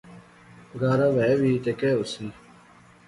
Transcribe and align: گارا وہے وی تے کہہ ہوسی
گارا 0.79 1.07
وہے 1.15 1.33
وی 1.41 1.51
تے 1.63 1.71
کہہ 1.79 1.97
ہوسی 1.97 2.25